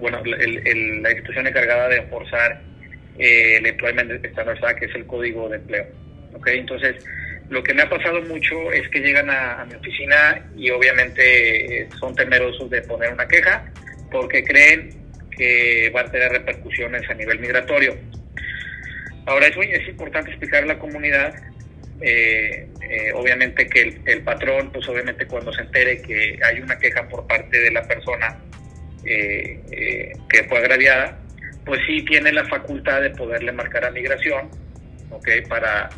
bueno, 0.00 0.22
la 0.22 1.10
institución 1.10 1.46
encargada 1.46 1.88
de 1.88 1.96
enforzar 1.96 2.60
eh, 3.18 3.56
el 3.56 3.66
Employment 3.66 4.24
Standards 4.24 4.62
Act, 4.62 4.78
que 4.80 4.84
es 4.86 4.94
el 4.94 5.06
código 5.06 5.48
de 5.48 5.56
empleo. 5.56 5.86
¿okay? 6.34 6.58
Entonces, 6.58 6.96
lo 7.48 7.62
que 7.62 7.72
me 7.72 7.82
ha 7.82 7.88
pasado 7.88 8.20
mucho 8.22 8.72
es 8.72 8.88
que 8.90 9.00
llegan 9.00 9.30
a, 9.30 9.64
mi 9.64 9.74
oficina 9.74 10.44
y 10.56 10.70
obviamente 10.70 11.82
eh, 11.82 11.88
son 11.98 12.14
temerosos 12.14 12.68
de 12.70 12.82
poner 12.82 13.12
una 13.12 13.26
queja 13.26 13.64
porque 14.10 14.44
creen 14.44 14.90
que 15.30 15.90
va 15.94 16.02
a 16.02 16.10
tener 16.10 16.30
repercusiones 16.32 17.08
a 17.08 17.14
nivel 17.14 17.38
migratorio. 17.38 17.96
Ahora, 19.26 19.46
es, 19.46 19.56
muy, 19.56 19.66
es 19.66 19.88
importante 19.88 20.30
explicar 20.30 20.62
a 20.62 20.66
la 20.66 20.78
comunidad, 20.78 21.34
eh, 22.00 22.68
obviamente 23.14 23.66
que 23.66 23.98
el, 24.04 24.22
patrón, 24.22 24.70
pues 24.72 24.86
obviamente 24.88 25.26
cuando 25.26 25.52
se 25.52 25.62
entere 25.62 26.00
que 26.02 26.38
hay 26.42 26.60
una 26.60 26.78
queja 26.78 27.08
por 27.08 27.26
parte 27.26 27.58
de 27.58 27.70
la 27.70 27.82
persona 27.82 28.38
que 29.04 30.44
fue 30.48 30.58
agraviada, 30.58 31.18
pues 31.66 31.80
sí 31.86 32.02
tiene 32.04 32.32
la 32.32 32.44
facultad 32.44 33.02
de 33.02 33.10
poderle 33.10 33.52
marcar 33.52 33.84
a 33.84 33.90
migración, 33.90 34.48
¿ok? 35.10 35.28
Para 35.48 35.90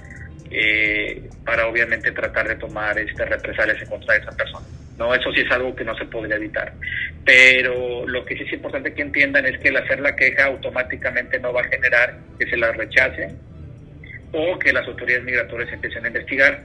eh, 0.51 1.29
para 1.45 1.67
obviamente 1.67 2.11
tratar 2.13 2.49
de 2.49 2.57
tomar 2.57 2.99
este, 2.99 3.25
represalias 3.25 3.81
en 3.83 3.89
contra 3.89 4.15
de 4.15 4.21
esa 4.21 4.33
persona. 4.33 4.67
No, 4.97 5.15
eso 5.15 5.31
sí 5.33 5.41
es 5.41 5.51
algo 5.53 5.77
que 5.77 5.85
no 5.85 5.97
se 5.97 6.07
podría 6.07 6.37
evitar. 6.37 6.73
Pero 7.25 8.07
lo 8.07 8.25
que 8.25 8.37
sí 8.37 8.45
es 8.45 8.53
importante 8.53 8.93
que 8.95 9.03
entiendan 9.03 9.47
es 9.47 9.59
que 9.59 9.69
el 9.69 9.77
hacer 9.77 10.01
la 10.01 10.17
queja 10.17 10.47
automáticamente 10.47 11.39
no 11.39 11.53
va 11.53 11.61
a 11.61 11.65
generar 11.65 12.19
que 12.39 12.49
se 12.49 12.57
la 12.57 12.73
rechace 12.73 13.31
o 14.33 14.59
que 14.59 14.73
las 14.73 14.87
autoridades 14.87 15.25
migratorias 15.25 15.73
empiecen 15.73 16.05
a 16.05 16.09
investigar. 16.09 16.65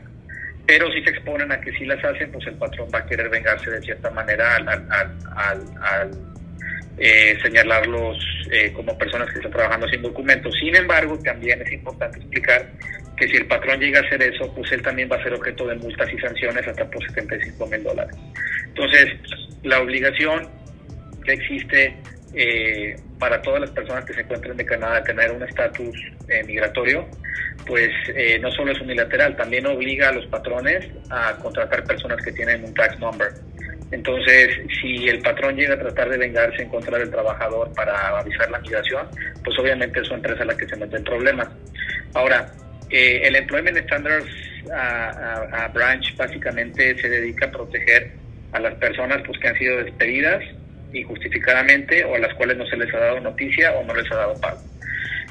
Pero 0.65 0.91
si 0.91 1.03
se 1.03 1.09
exponen 1.09 1.51
a 1.51 1.59
que 1.59 1.73
si 1.73 1.85
las 1.85 2.03
hacen, 2.03 2.31
pues 2.31 2.47
el 2.47 2.55
patrón 2.55 2.87
va 2.93 2.99
a 2.99 3.05
querer 3.05 3.29
vengarse 3.29 3.69
de 3.69 3.81
cierta 3.81 4.09
manera 4.11 4.55
al, 4.55 4.67
al, 4.67 4.81
al, 5.81 6.11
eh, 6.97 7.37
señalarlos 7.41 8.17
eh, 8.51 8.71
como 8.73 8.97
personas 8.97 9.29
que 9.31 9.37
están 9.37 9.51
trabajando 9.51 9.87
sin 9.89 10.01
documentos. 10.01 10.55
Sin 10.59 10.75
embargo, 10.75 11.17
también 11.23 11.61
es 11.61 11.71
importante 11.71 12.19
explicar 12.19 12.69
que 13.17 13.27
si 13.27 13.37
el 13.37 13.45
patrón 13.47 13.79
llega 13.79 13.99
a 13.99 14.03
hacer 14.03 14.21
eso, 14.21 14.53
pues 14.53 14.71
él 14.71 14.81
también 14.81 15.09
va 15.11 15.17
a 15.17 15.23
ser 15.23 15.33
objeto 15.33 15.67
de 15.67 15.75
multas 15.75 16.11
y 16.11 16.19
sanciones 16.19 16.67
hasta 16.67 16.89
por 16.89 17.03
75 17.07 17.67
mil 17.67 17.83
dólares. 17.83 18.15
Entonces, 18.67 19.09
la 19.63 19.79
obligación 19.79 20.49
que 21.23 21.33
existe 21.33 21.95
eh, 22.35 22.95
para 23.19 23.41
todas 23.41 23.61
las 23.61 23.71
personas 23.71 24.05
que 24.05 24.13
se 24.13 24.21
encuentren 24.21 24.57
de 24.57 24.65
Canadá 24.65 24.95
de 24.95 25.01
tener 25.03 25.31
un 25.31 25.43
estatus 25.43 25.95
eh, 26.27 26.43
migratorio, 26.45 27.07
pues 27.65 27.89
eh, 28.15 28.39
no 28.39 28.51
solo 28.51 28.71
es 28.71 28.81
unilateral, 28.81 29.35
también 29.35 29.65
obliga 29.67 30.09
a 30.09 30.11
los 30.11 30.25
patrones 30.25 30.85
a 31.09 31.37
contratar 31.37 31.83
personas 31.83 32.23
que 32.23 32.31
tienen 32.31 32.63
un 32.63 32.73
tax 32.73 32.99
number. 32.99 33.31
Entonces, 33.93 34.57
si 34.81 35.07
el 35.07 35.19
patrón 35.19 35.55
llega 35.55 35.75
a 35.75 35.79
tratar 35.79 36.09
de 36.09 36.17
vengarse 36.17 36.63
en 36.63 36.69
contra 36.69 36.97
del 36.97 37.11
trabajador 37.11 37.71
para 37.75 38.17
avisar 38.17 38.49
la 38.49 38.57
migración, 38.57 39.07
pues 39.43 39.57
obviamente 39.59 39.99
es 39.99 40.07
su 40.07 40.15
empresa 40.15 40.43
la 40.43 40.57
que 40.57 40.67
se 40.67 40.75
mete 40.75 40.97
en 40.97 41.03
problemas. 41.03 41.47
Ahora, 42.15 42.51
eh, 42.89 43.21
el 43.23 43.35
Employment 43.35 43.77
Standards 43.77 44.31
a, 44.73 45.69
Branch 45.71 46.15
básicamente 46.17 46.99
se 46.99 47.07
dedica 47.07 47.45
a 47.45 47.51
proteger 47.51 48.13
a 48.51 48.59
las 48.59 48.73
personas 48.75 49.21
pues, 49.27 49.37
que 49.39 49.47
han 49.47 49.57
sido 49.59 49.77
despedidas 49.83 50.43
injustificadamente 50.91 52.03
o 52.03 52.15
a 52.15 52.19
las 52.19 52.33
cuales 52.33 52.57
no 52.57 52.65
se 52.65 52.77
les 52.77 52.91
ha 52.95 52.97
dado 52.97 53.19
noticia 53.19 53.73
o 53.73 53.83
no 53.83 53.93
les 53.93 54.11
ha 54.11 54.15
dado 54.15 54.41
pago. 54.41 54.59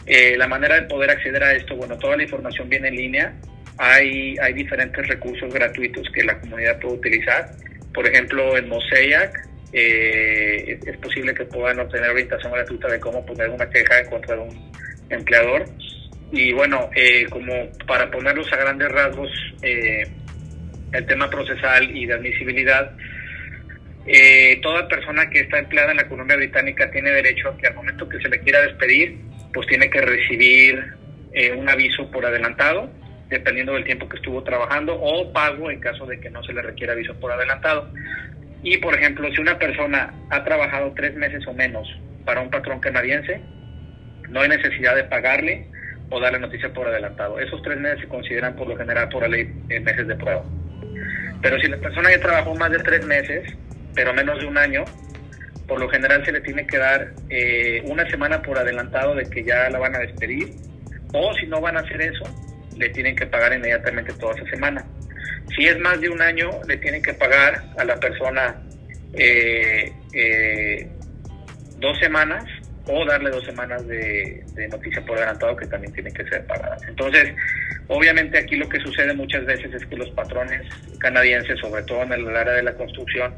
Eh, 0.07 0.37
la 0.37 0.47
manera 0.47 0.77
de 0.77 0.83
poder 0.83 1.11
acceder 1.11 1.43
a 1.43 1.53
esto, 1.53 1.75
bueno, 1.75 1.99
toda 1.99 2.17
la 2.17 2.23
información 2.23 2.69
viene 2.69 2.89
en 2.89 2.95
línea. 2.95 3.33
Hay, 3.79 4.37
hay 4.41 4.53
diferentes 4.53 5.05
recursos 5.09 5.53
gratuitos 5.53 6.09
que 6.15 6.23
la 6.23 6.39
comunidad 6.39 6.79
puede 6.79 6.95
utilizar. 6.95 7.51
Por 7.93 8.07
ejemplo, 8.07 8.57
en 8.57 8.69
Mosaic 8.69 9.49
eh, 9.73 10.79
es, 10.85 10.97
posible 10.99 11.35
que 11.35 11.45
puedan 11.45 11.81
obtener 11.81 12.11
orientación 12.11 12.53
gratuita 12.53 12.89
de 12.89 13.01
cómo 13.01 13.25
poner 13.25 13.49
una 13.51 13.69
queja 13.69 14.01
en 14.01 14.11
contra 14.11 14.37
de 14.37 14.43
un 14.43 14.73
empleador. 15.09 15.65
Y 16.31 16.53
bueno, 16.53 16.91
eh, 16.95 17.27
como 17.29 17.53
para 17.87 18.11
ponerlos 18.11 18.51
a 18.53 18.57
grandes 18.57 18.89
rasgos, 18.91 19.31
eh, 19.63 20.07
el 20.93 21.07
tema 21.07 21.29
procesal 21.29 21.95
y 21.97 22.07
de 22.07 22.15
admisibilidad, 22.15 22.93
eh, 24.07 24.59
toda 24.63 24.89
persona 24.89 25.29
que 25.31 25.41
está 25.41 25.59
empleada 25.59 25.91
en 25.91 25.99
la 25.99 26.03
economía 26.03 26.37
británica 26.37 26.91
tiene 26.91 27.11
derecho 27.11 27.49
a 27.49 27.57
que 27.57 27.67
al 27.67 27.75
momento 27.75 28.09
que 28.09 28.19
se 28.19 28.29
le 28.29 28.41
quiera 28.41 28.63
despedir, 28.63 29.19
pues 29.53 29.67
tiene 29.67 29.89
que 29.91 30.01
recibir 30.01 30.83
un 31.57 31.67
aviso 31.67 32.11
por 32.11 32.27
adelantado, 32.27 32.91
dependiendo 33.33 33.73
del 33.73 33.85
tiempo 33.85 34.09
que 34.09 34.17
estuvo 34.17 34.43
trabajando, 34.45 34.95
o 34.95 35.33
pago 35.33 35.71
en 35.71 35.81
caso 35.81 36.07
de 36.07 36.21
que 36.21 36.31
no 36.31 36.43
se 36.45 36.53
le 36.53 36.63
requiera 36.63 36.93
aviso 36.93 37.15
por 37.19 37.33
adelantado. 37.33 37.91
Y 38.63 38.77
por 38.79 38.95
ejemplo, 38.95 39.29
si 39.35 39.41
una 39.41 39.59
persona 39.59 40.15
ha 40.31 40.45
trabajado 40.45 40.93
tres 40.95 41.15
meses 41.17 41.45
o 41.49 41.53
menos 41.53 41.89
para 42.25 42.41
un 42.41 42.51
patrón 42.51 42.79
canadiense, 42.79 43.41
no 44.29 44.41
hay 44.41 44.49
necesidad 44.49 44.95
de 44.95 45.05
pagarle 45.05 45.67
o 46.11 46.21
darle 46.21 46.39
noticia 46.39 46.73
por 46.73 46.87
adelantado. 46.87 47.41
Esos 47.41 47.61
tres 47.63 47.79
meses 47.79 48.01
se 48.01 48.09
consideran 48.09 48.55
por 48.55 48.69
lo 48.69 48.77
general 48.77 49.09
por 49.09 49.23
la 49.23 49.29
ley 49.29 49.51
eh, 49.69 49.81
meses 49.81 50.07
de 50.07 50.15
prueba. 50.15 50.45
Pero 51.41 51.59
si 51.59 51.69
la 51.69 51.79
persona 51.79 52.11
ya 52.11 52.21
trabajó 52.21 52.55
más 52.55 52.71
de 52.71 52.79
tres 52.79 53.05
meses, 53.05 53.53
pero 53.95 54.15
menos 54.15 54.39
de 54.39 54.47
un 54.47 54.57
año, 54.57 54.85
por 55.67 55.81
lo 55.81 55.89
general 55.89 56.25
se 56.25 56.33
le 56.33 56.41
tiene 56.41 56.67
que 56.67 56.79
dar 56.79 57.09
eh, 57.31 57.83
una 57.87 58.09
semana 58.11 58.43
por 58.43 58.59
adelantado 58.59 59.15
de 59.15 59.25
que 59.29 59.43
ya 59.43 59.69
la 59.71 59.79
van 59.79 59.97
a 59.97 60.01
despedir, 60.01 60.53
o 61.13 61.35
si 61.35 61.47
no 61.47 61.61
van 61.61 61.77
a 61.77 61.81
hacer 61.81 62.01
eso, 62.01 62.25
le 62.83 62.89
tienen 62.91 63.15
que 63.15 63.27
pagar 63.27 63.53
inmediatamente 63.53 64.13
toda 64.15 64.35
esa 64.35 64.51
semana. 64.51 64.85
Si 65.55 65.67
es 65.67 65.79
más 65.79 66.01
de 66.01 66.09
un 66.09 66.21
año, 66.21 66.51
le 66.67 66.77
tienen 66.79 67.03
que 67.03 67.15
pagar 67.15 67.63
a 67.79 67.85
la 67.85 67.97
persona 68.01 68.57
eh, 69.13 69.93
dos 71.79 71.99
semanas 72.01 72.45
o 72.87 73.05
darle 73.05 73.31
dos 73.31 73.45
semanas 73.45 73.87
de, 73.87 74.45
noticia 74.69 75.05
por 75.05 75.17
adelantado 75.17 75.57
que 75.57 75.67
también 75.67 75.93
tienen 75.93 76.13
que 76.13 76.25
ser 76.25 76.45
pagadas. 76.47 76.83
Entonces, 76.89 77.35
obviamente 77.87 78.39
aquí 78.39 78.57
lo 78.57 78.69
que 78.69 78.81
sucede 78.81 79.15
muchas 79.15 79.47
veces 79.47 79.73
es 79.73 79.87
que 79.87 79.97
los 79.97 80.11
patrones 80.11 80.63
canadienses, 80.99 81.61
sobre 81.61 81.85
todo 81.85 82.03
en 82.03 82.13
el 82.13 82.37
área 82.37 82.55
de 82.55 82.65
la 82.65 82.75
construcción, 82.75 83.33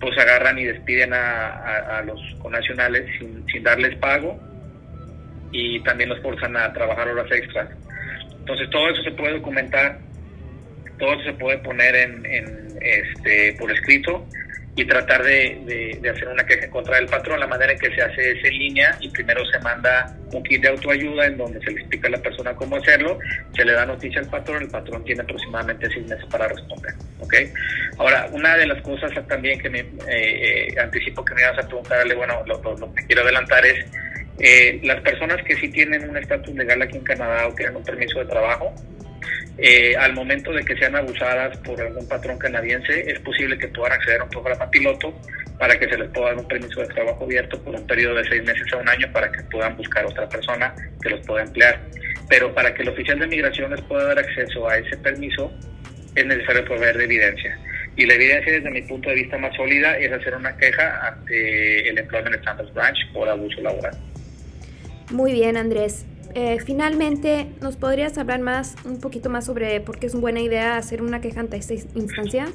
pues 0.00 0.16
agarran 0.16 0.58
y 0.58 0.64
despiden 0.64 1.12
a, 1.12 2.02
los 2.06 2.20
connacionales 2.40 3.04
sin, 3.18 3.44
sin 3.48 3.62
darles 3.64 3.96
pago 3.96 4.40
y 5.50 5.80
también 5.80 6.08
los 6.08 6.20
forzan 6.20 6.56
a 6.56 6.72
trabajar 6.72 7.08
horas 7.08 7.30
extras. 7.32 7.68
Entonces 8.48 8.70
todo 8.70 8.88
eso 8.88 9.02
se 9.02 9.10
puede 9.10 9.34
documentar, 9.34 9.98
todo 10.98 11.12
eso 11.12 11.24
se 11.24 11.32
puede 11.34 11.58
poner 11.58 11.94
en, 11.94 12.24
en 12.24 12.68
este, 12.80 13.54
por 13.58 13.70
escrito 13.70 14.26
y 14.74 14.86
tratar 14.86 15.22
de, 15.22 16.00
hacer 16.10 16.28
una 16.28 16.46
queja 16.46 16.70
contra 16.70 16.98
el 16.98 17.06
patrón. 17.06 17.40
La 17.40 17.46
manera 17.46 17.72
en 17.72 17.78
que 17.78 17.94
se 17.94 18.00
hace 18.00 18.30
es 18.30 18.44
en 18.44 18.58
línea 18.58 18.96
y 19.00 19.10
primero 19.10 19.44
se 19.46 19.58
manda 19.58 20.16
un 20.32 20.42
kit 20.44 20.62
de 20.62 20.68
autoayuda 20.68 21.26
en 21.26 21.36
donde 21.36 21.60
se 21.60 21.72
le 21.72 21.80
explica 21.80 22.08
a 22.08 22.12
la 22.12 22.22
persona 22.22 22.54
cómo 22.54 22.76
hacerlo, 22.76 23.18
se 23.54 23.64
le 23.66 23.72
da 23.72 23.84
noticia 23.84 24.20
al 24.20 24.30
patrón, 24.30 24.62
el 24.62 24.70
patrón 24.70 25.04
tiene 25.04 25.22
aproximadamente 25.22 25.90
seis 25.92 26.06
meses 26.06 26.24
para 26.30 26.48
responder. 26.48 26.94
¿okay? 27.18 27.52
Ahora, 27.98 28.28
una 28.32 28.56
de 28.56 28.66
las 28.66 28.80
cosas 28.82 29.10
también 29.26 29.60
que 29.60 29.68
me 29.68 29.80
eh, 29.80 29.86
eh, 30.08 30.80
anticipo 30.80 31.24
que 31.24 31.34
me 31.34 31.44
vas 31.44 31.58
a 31.58 31.66
preguntarle, 31.66 32.14
bueno, 32.14 32.42
lo, 32.46 32.94
que 32.94 33.04
quiero 33.06 33.22
adelantar 33.22 33.66
es, 33.66 33.84
eh, 34.40 34.80
las 34.84 35.00
personas 35.02 35.42
que 35.44 35.56
sí 35.56 35.68
tienen 35.68 36.08
un 36.08 36.16
estatus 36.16 36.54
legal 36.54 36.80
aquí 36.82 36.96
en 36.96 37.04
Canadá 37.04 37.48
o 37.48 37.54
tienen 37.54 37.76
un 37.76 37.84
permiso 37.84 38.20
de 38.20 38.26
trabajo, 38.26 38.74
eh, 39.58 39.96
al 39.96 40.14
momento 40.14 40.52
de 40.52 40.64
que 40.64 40.76
sean 40.76 40.94
abusadas 40.94 41.56
por 41.58 41.80
algún 41.80 42.06
patrón 42.06 42.38
canadiense, 42.38 43.10
es 43.10 43.18
posible 43.20 43.58
que 43.58 43.66
puedan 43.68 43.92
acceder 43.92 44.20
a 44.20 44.24
un 44.24 44.30
programa 44.30 44.70
piloto 44.70 45.12
para 45.58 45.76
que 45.76 45.88
se 45.88 45.98
les 45.98 46.08
pueda 46.10 46.28
dar 46.28 46.38
un 46.38 46.46
permiso 46.46 46.80
de 46.80 46.86
trabajo 46.86 47.24
abierto 47.24 47.60
por 47.64 47.74
un 47.74 47.84
periodo 47.84 48.14
de 48.14 48.24
seis 48.28 48.44
meses 48.44 48.72
a 48.72 48.76
un 48.76 48.88
año 48.88 49.10
para 49.12 49.32
que 49.32 49.42
puedan 49.44 49.76
buscar 49.76 50.06
otra 50.06 50.28
persona 50.28 50.72
que 51.02 51.10
los 51.10 51.26
pueda 51.26 51.42
emplear. 51.42 51.80
Pero 52.28 52.54
para 52.54 52.72
que 52.72 52.82
el 52.82 52.90
oficial 52.90 53.18
de 53.18 53.26
migración 53.26 53.72
les 53.72 53.80
pueda 53.82 54.04
dar 54.04 54.18
acceso 54.20 54.68
a 54.68 54.78
ese 54.78 54.96
permiso, 54.98 55.52
es 56.14 56.24
necesario 56.24 56.64
proveer 56.64 56.96
de 56.96 57.04
evidencia. 57.04 57.58
Y 57.96 58.06
la 58.06 58.14
evidencia, 58.14 58.52
desde 58.52 58.70
mi 58.70 58.82
punto 58.82 59.08
de 59.08 59.16
vista 59.16 59.36
más 59.38 59.56
sólida, 59.56 59.98
es 59.98 60.12
hacer 60.12 60.36
una 60.36 60.56
queja 60.56 61.04
ante 61.08 61.88
el 61.88 61.98
Employment 61.98 62.36
Standards 62.36 62.72
Branch 62.72 63.12
por 63.12 63.28
abuso 63.28 63.60
laboral. 63.60 63.98
Muy 65.10 65.32
bien, 65.32 65.56
Andrés. 65.56 66.04
Eh, 66.34 66.58
finalmente, 66.64 67.46
¿nos 67.62 67.76
podrías 67.76 68.18
hablar 68.18 68.40
más, 68.40 68.76
un 68.84 69.00
poquito 69.00 69.30
más 69.30 69.46
sobre 69.46 69.80
por 69.80 69.98
qué 69.98 70.06
es 70.06 70.14
una 70.14 70.20
buena 70.20 70.40
idea 70.40 70.76
hacer 70.76 71.00
una 71.00 71.20
queja 71.20 71.40
ante 71.40 71.56
esta 71.56 71.74
instancia? 71.74 72.46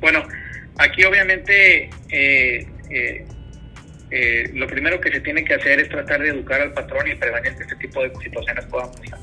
Bueno, 0.00 0.22
aquí 0.76 1.04
obviamente 1.04 1.88
eh, 2.10 2.66
eh, 2.90 4.50
lo 4.52 4.66
primero 4.66 5.00
que 5.00 5.10
se 5.10 5.20
tiene 5.20 5.44
que 5.44 5.54
hacer 5.54 5.80
es 5.80 5.88
tratar 5.88 6.20
de 6.20 6.28
educar 6.28 6.60
al 6.60 6.74
patrón 6.74 7.10
y 7.10 7.14
prevenir 7.14 7.56
que 7.56 7.62
este 7.62 7.76
tipo 7.76 8.02
de 8.02 8.12
situaciones 8.22 8.66
puedan 8.66 8.92
pasar. 8.92 9.18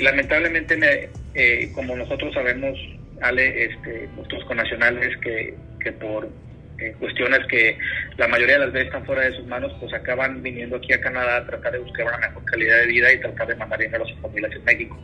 lamentablemente, 0.00 1.10
como 1.74 1.96
nosotros 1.96 2.32
sabemos, 2.32 2.78
Ale, 3.20 3.64
este, 3.64 4.08
nuestros 4.14 4.44
connacionales 4.44 5.16
que, 5.18 5.54
que 5.80 5.92
por 5.92 6.28
cuestiones 6.98 7.40
que 7.48 7.78
la 8.16 8.28
mayoría 8.28 8.58
de 8.58 8.66
las 8.66 8.72
veces 8.72 8.86
están 8.88 9.04
fuera 9.04 9.22
de 9.22 9.36
sus 9.36 9.46
manos, 9.46 9.72
pues 9.80 9.92
acaban 9.92 10.42
viniendo 10.42 10.76
aquí 10.76 10.92
a 10.92 11.00
Canadá 11.00 11.38
a 11.38 11.46
tratar 11.46 11.72
de 11.72 11.78
buscar 11.78 12.06
una 12.06 12.18
mejor 12.18 12.44
calidad 12.44 12.78
de 12.80 12.86
vida 12.86 13.12
y 13.12 13.20
tratar 13.20 13.48
de 13.48 13.56
mandar 13.56 13.78
dinero 13.78 14.04
a 14.04 14.08
sus 14.08 14.20
familias 14.20 14.52
en 14.52 14.64
México. 14.64 14.98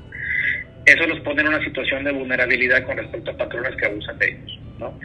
Eso 0.87 1.07
los 1.07 1.21
pone 1.21 1.41
en 1.43 1.49
una 1.49 1.65
situación 1.65 2.05
de 2.05 2.13
vulnerabilidad 2.13 2.85
con 2.85 2.97
respecto 2.97 3.31
a 3.31 3.37
patrones 3.37 3.75
que 3.77 3.87
abusan 3.87 4.19
de 4.19 4.29
ellos. 4.29 4.61
¿no? 4.79 4.99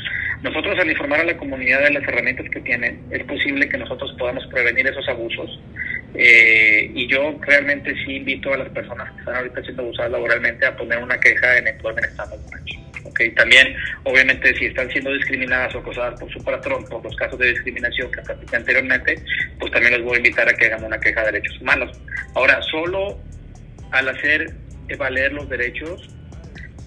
Nosotros 0.44 0.78
al 0.80 0.90
informar 0.90 1.22
a 1.22 1.24
la 1.24 1.38
comunidad 1.38 1.84
de 1.84 1.92
las 1.92 2.04
herramientas 2.04 2.48
que 2.50 2.60
tienen, 2.62 3.02
es 3.12 3.24
posible 3.24 3.68
que 3.70 3.78
nosotros 3.78 4.14
podamos 4.18 4.46
prevenir 4.48 4.88
esos 4.88 5.08
abusos 5.08 5.60
Eh, 6.16 6.92
y 6.96 7.08
yo 7.08 7.38
realmente 7.42 7.94
sí 8.04 8.16
invito 8.16 8.52
a 8.54 8.58
las 8.58 8.70
personas 8.70 9.12
que 9.12 9.20
están 9.20 9.36
ahorita 9.36 9.62
siendo 9.62 9.84
abusadas 9.84 10.12
laboralmente 10.12 10.66
a 10.66 10.76
poner 10.76 10.98
una 10.98 11.20
queja 11.20 11.58
en 11.58 11.68
Employment 11.68 12.08
Standard 12.08 12.40
Okay. 13.20 13.32
También, 13.32 13.76
obviamente, 14.06 14.56
si 14.56 14.68
están 14.68 14.90
siendo 14.90 15.12
discriminadas 15.12 15.76
o 15.76 15.80
acosadas 15.80 16.18
por 16.18 16.32
su 16.32 16.42
patrón, 16.42 16.86
por 16.86 17.04
los 17.04 17.14
casos 17.18 17.38
de 17.38 17.50
discriminación 17.50 18.10
que 18.14 18.22
platiqué 18.22 18.56
anteriormente, 18.56 19.22
pues 19.60 19.70
también 19.74 19.94
les 19.96 20.04
voy 20.04 20.14
a 20.14 20.18
invitar 20.20 20.48
a 20.48 20.54
que 20.54 20.68
hagan 20.68 20.86
una 20.86 20.98
queja 20.98 21.26
de 21.26 21.34
derechos 21.34 21.60
humanos. 21.60 22.00
Ahora, 22.34 22.62
solo 22.62 23.20
al 23.92 24.08
hacer 24.08 24.54
valer 24.98 25.34
los 25.34 25.50
derechos, 25.50 26.10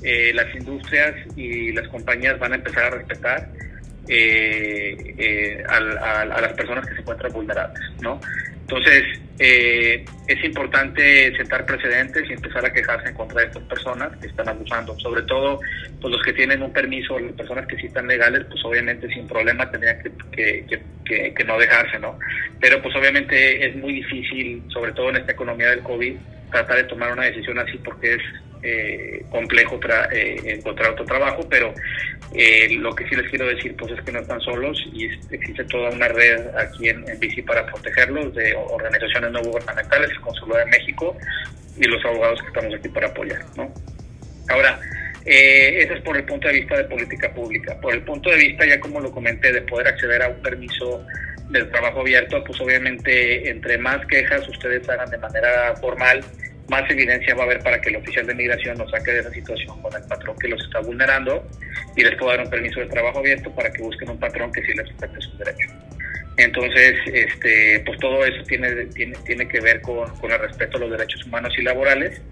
eh, 0.02 0.32
las 0.34 0.54
industrias 0.54 1.14
y 1.36 1.70
las 1.72 1.86
compañías 1.88 2.38
van 2.38 2.52
a 2.52 2.56
empezar 2.56 2.84
a 2.84 2.90
respetar 2.90 3.50
eh, 4.08 5.14
eh, 5.18 5.62
a, 5.68 6.24
las 6.24 6.52
personas 6.54 6.86
que 6.86 6.94
se 6.94 7.00
encuentran 7.02 7.30
vulnerables, 7.30 7.82
¿no? 8.00 8.18
Entonces, 8.72 9.20
eh, 9.38 10.02
es 10.26 10.44
importante 10.44 11.36
sentar 11.36 11.66
precedentes 11.66 12.22
y 12.30 12.32
empezar 12.32 12.64
a 12.64 12.72
quejarse 12.72 13.10
en 13.10 13.14
contra 13.14 13.42
de 13.42 13.48
estas 13.48 13.62
personas 13.64 14.16
que 14.16 14.28
están 14.28 14.48
abusando. 14.48 14.98
Sobre 14.98 15.20
todo, 15.24 15.60
pues 16.00 16.10
los 16.10 16.22
que 16.22 16.32
tienen 16.32 16.62
un 16.62 16.72
permiso, 16.72 17.18
las 17.18 17.32
personas 17.32 17.66
que 17.66 17.76
sí 17.76 17.88
están 17.88 18.06
legales, 18.06 18.46
pues 18.48 18.64
obviamente 18.64 19.12
sin 19.12 19.28
problema 19.28 19.70
tendrían 19.70 19.98
que, 20.32 20.64
que, 21.04 21.44
no 21.44 21.58
dejarse, 21.58 21.98
¿no? 21.98 22.18
Pero 22.60 22.80
pues 22.80 22.96
obviamente 22.96 23.66
es 23.66 23.76
muy 23.76 23.92
difícil, 23.92 24.62
sobre 24.68 24.92
todo 24.92 25.10
en 25.10 25.16
esta 25.16 25.32
economía 25.32 25.68
del 25.68 25.80
COVID, 25.80 26.16
tratar 26.50 26.76
de 26.78 26.84
tomar 26.84 27.12
una 27.12 27.24
decisión 27.24 27.58
así 27.58 27.76
porque 27.76 28.14
es 28.14 28.22
eh, 28.62 29.24
complejo 29.30 29.80
eh, 30.12 30.40
encontrar 30.44 30.92
otro 30.92 31.04
trabajo, 31.04 31.46
pero 31.48 31.74
eh, 32.34 32.68
lo 32.78 32.94
que 32.94 33.06
sí 33.08 33.16
les 33.16 33.28
quiero 33.28 33.46
decir 33.46 33.74
pues 33.76 33.92
es 33.92 34.00
que 34.02 34.12
no 34.12 34.20
están 34.20 34.40
solos 34.40 34.78
y 34.92 35.06
existe 35.30 35.64
toda 35.64 35.90
una 35.90 36.08
red 36.08 36.46
aquí 36.56 36.88
en, 36.88 37.08
en 37.08 37.20
Bici 37.20 37.42
para 37.42 37.66
protegerlos 37.66 38.34
de 38.34 38.54
organizaciones 38.54 39.30
no 39.32 39.42
gubernamentales, 39.42 40.10
el 40.10 40.20
Consulado 40.20 40.64
de 40.64 40.70
México 40.70 41.16
y 41.76 41.84
los 41.84 42.04
abogados 42.04 42.40
que 42.40 42.48
estamos 42.48 42.74
aquí 42.74 42.88
para 42.88 43.08
apoyar. 43.08 43.44
¿no? 43.56 43.72
Ahora, 44.48 44.78
eh, 45.24 45.82
eso 45.82 45.94
es 45.94 46.00
por 46.02 46.16
el 46.16 46.24
punto 46.24 46.48
de 46.48 46.54
vista 46.54 46.76
de 46.76 46.84
política 46.84 47.32
pública. 47.32 47.78
Por 47.80 47.94
el 47.94 48.02
punto 48.02 48.30
de 48.30 48.36
vista, 48.36 48.66
ya 48.66 48.80
como 48.80 49.00
lo 49.00 49.10
comenté, 49.12 49.52
de 49.52 49.62
poder 49.62 49.88
acceder 49.88 50.22
a 50.22 50.28
un 50.28 50.42
permiso 50.42 51.04
del 51.50 51.70
trabajo 51.70 52.00
abierto, 52.00 52.42
pues 52.44 52.60
obviamente 52.60 53.48
entre 53.48 53.78
más 53.78 54.04
quejas 54.06 54.48
ustedes 54.48 54.88
hagan 54.88 55.10
de 55.10 55.18
manera 55.18 55.74
formal, 55.76 56.24
más 56.72 56.90
evidencia 56.90 57.34
va 57.34 57.42
a 57.42 57.44
haber 57.44 57.62
para 57.62 57.78
que 57.82 57.90
el 57.90 57.96
oficial 57.96 58.26
de 58.26 58.34
migración 58.34 58.78
nos 58.78 58.90
saque 58.90 59.12
de 59.12 59.20
esa 59.20 59.30
situación 59.30 59.82
con 59.82 59.94
el 59.94 60.02
patrón 60.08 60.34
que 60.40 60.48
los 60.48 60.64
está 60.64 60.80
vulnerando 60.80 61.46
y 61.94 62.02
les 62.02 62.16
pueda 62.16 62.36
dar 62.36 62.46
un 62.46 62.50
permiso 62.50 62.80
de 62.80 62.86
trabajo 62.86 63.18
abierto 63.18 63.54
para 63.54 63.70
que 63.70 63.82
busquen 63.82 64.08
un 64.08 64.18
patrón 64.18 64.50
que 64.50 64.62
sí 64.62 64.72
les 64.72 64.88
respete 64.88 65.20
sus 65.20 65.38
derechos. 65.38 65.70
Entonces, 66.38 66.96
este, 67.12 67.82
pues 67.84 67.98
todo 67.98 68.24
eso 68.24 68.42
tiene, 68.44 68.86
tiene, 68.86 69.14
tiene 69.26 69.46
que 69.46 69.60
ver 69.60 69.82
con, 69.82 70.08
con 70.16 70.32
el 70.32 70.38
respeto 70.38 70.78
a 70.78 70.80
los 70.80 70.90
derechos 70.90 71.22
humanos 71.26 71.52
y 71.58 71.62
laborales 71.62 72.22